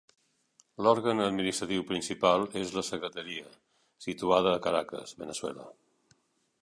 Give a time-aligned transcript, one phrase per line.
[0.85, 3.53] L'òrgan administratiu principal és la secretaria,
[4.07, 5.69] situada a Caracas, Veneçuela.